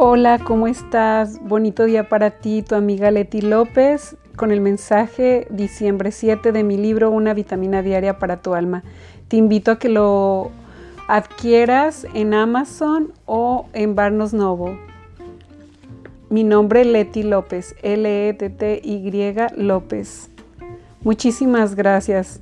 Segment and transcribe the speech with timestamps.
[0.00, 1.40] Hola, ¿cómo estás?
[1.42, 6.76] Bonito día para ti, tu amiga Leti López, con el mensaje diciembre 7 de mi
[6.76, 8.84] libro Una vitamina diaria para tu alma.
[9.26, 10.52] Te invito a que lo
[11.08, 14.78] adquieras en Amazon o en Barnes Noble.
[16.30, 20.30] Mi nombre es Leti López, L-E-T-T-Y López.
[21.02, 22.40] Muchísimas gracias.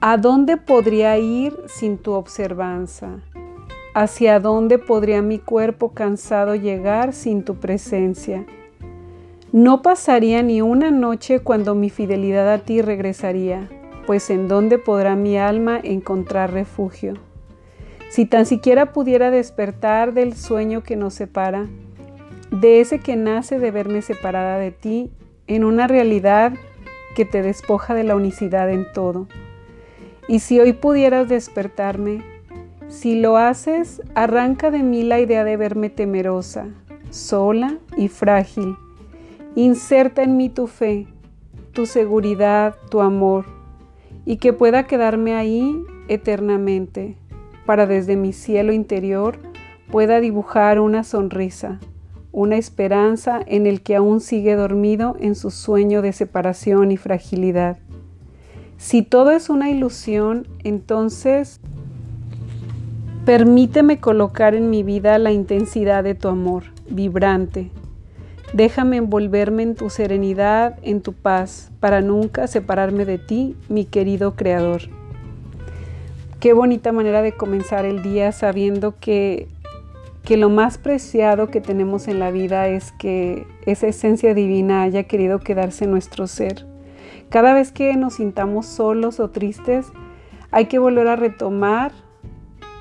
[0.00, 3.18] ¿A dónde podría ir sin tu observanza?
[3.94, 8.46] ¿Hacia dónde podría mi cuerpo cansado llegar sin tu presencia?
[9.52, 13.68] No pasaría ni una noche cuando mi fidelidad a ti regresaría,
[14.06, 17.18] pues en dónde podrá mi alma encontrar refugio.
[18.08, 21.66] Si tan siquiera pudiera despertar del sueño que nos separa,
[22.50, 25.10] de ese que nace de verme separada de ti,
[25.46, 26.54] en una realidad
[27.14, 29.28] que te despoja de la unicidad en todo.
[30.28, 32.31] Y si hoy pudieras despertarme,
[32.92, 36.68] si lo haces, arranca de mí la idea de verme temerosa,
[37.08, 38.76] sola y frágil.
[39.54, 41.06] Inserta en mí tu fe,
[41.72, 43.46] tu seguridad, tu amor,
[44.26, 47.16] y que pueda quedarme ahí eternamente,
[47.64, 49.38] para desde mi cielo interior
[49.90, 51.80] pueda dibujar una sonrisa,
[52.30, 57.78] una esperanza en el que aún sigue dormido en su sueño de separación y fragilidad.
[58.76, 61.60] Si todo es una ilusión, entonces
[63.24, 67.70] Permíteme colocar en mi vida la intensidad de tu amor, vibrante.
[68.52, 74.34] Déjame envolverme en tu serenidad, en tu paz, para nunca separarme de ti, mi querido
[74.34, 74.82] Creador.
[76.40, 79.46] Qué bonita manera de comenzar el día sabiendo que,
[80.24, 85.04] que lo más preciado que tenemos en la vida es que esa esencia divina haya
[85.04, 86.66] querido quedarse en nuestro ser.
[87.28, 89.92] Cada vez que nos sintamos solos o tristes,
[90.50, 92.01] hay que volver a retomar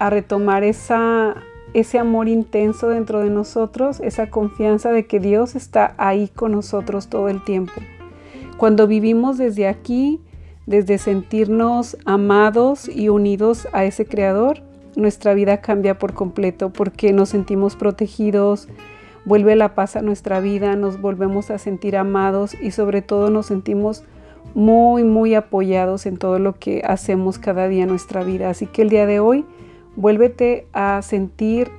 [0.01, 1.35] a retomar esa,
[1.75, 7.07] ese amor intenso dentro de nosotros, esa confianza de que Dios está ahí con nosotros
[7.07, 7.73] todo el tiempo.
[8.57, 10.19] Cuando vivimos desde aquí,
[10.65, 14.63] desde sentirnos amados y unidos a ese Creador,
[14.95, 18.69] nuestra vida cambia por completo porque nos sentimos protegidos,
[19.23, 23.45] vuelve la paz a nuestra vida, nos volvemos a sentir amados y sobre todo nos
[23.45, 24.03] sentimos
[24.55, 28.49] muy, muy apoyados en todo lo que hacemos cada día en nuestra vida.
[28.49, 29.45] Así que el día de hoy
[29.95, 31.69] Vuélvete a sentir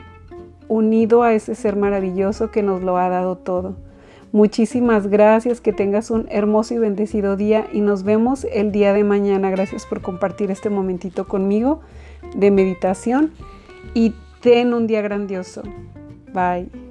[0.69, 3.77] unido a ese ser maravilloso que nos lo ha dado todo.
[4.33, 9.05] Muchísimas gracias, que tengas un hermoso y bendecido día y nos vemos el día de
[9.05, 9.51] mañana.
[9.51, 11.81] Gracias por compartir este momentito conmigo
[12.35, 13.33] de meditación
[13.93, 15.63] y ten un día grandioso.
[16.33, 16.82] Bye.